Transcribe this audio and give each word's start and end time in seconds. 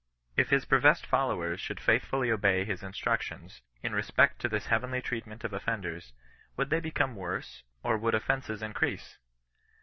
If 0.35 0.49
his 0.49 0.65
professed 0.65 1.05
followers 1.05 1.61
should 1.61 1.79
faithfully 1.79 2.31
obey 2.31 2.65
his 2.65 2.81
instruc 2.81 3.21
tions, 3.21 3.61
in 3.83 3.93
respect 3.93 4.39
to 4.41 4.49
this 4.49 4.65
heavenly 4.65 4.99
treatment 4.99 5.43
of 5.43 5.53
offenders, 5.53 6.13
would 6.57 6.71
they 6.71 6.81
oecome 6.81 7.13
worse, 7.13 7.61
or 7.83 7.99
would 7.99 8.15
offences 8.15 8.63
increase? 8.63 9.19